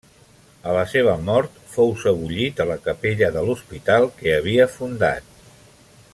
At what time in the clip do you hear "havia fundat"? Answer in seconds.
4.39-5.41